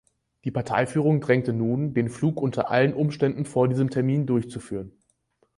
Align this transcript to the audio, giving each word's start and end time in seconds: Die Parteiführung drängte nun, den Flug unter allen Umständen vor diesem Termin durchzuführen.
Die 0.45 0.49
Parteiführung 0.49 1.21
drängte 1.21 1.53
nun, 1.53 1.93
den 1.93 2.09
Flug 2.09 2.41
unter 2.41 2.71
allen 2.71 2.95
Umständen 2.95 3.45
vor 3.45 3.67
diesem 3.67 3.91
Termin 3.91 4.25
durchzuführen. 4.25 4.93